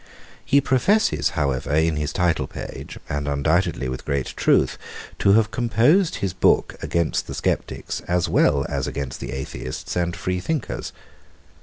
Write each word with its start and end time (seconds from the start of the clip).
He 0.43 0.59
professes, 0.61 1.29
however, 1.37 1.75
in 1.75 1.95
his 1.95 2.11
title 2.11 2.47
page 2.47 2.97
(and 3.07 3.27
undoubtedly 3.27 3.87
with 3.87 4.03
great 4.03 4.33
truth) 4.35 4.79
to 5.19 5.33
have 5.33 5.51
composed 5.51 6.15
his 6.15 6.33
book 6.33 6.73
against 6.81 7.27
the 7.27 7.35
sceptics 7.35 8.01
as 8.07 8.27
well 8.27 8.65
as 8.67 8.87
against 8.87 9.19
the 9.19 9.31
atheists 9.31 9.95
and 9.95 10.15
free 10.15 10.39
thinkers. 10.39 10.91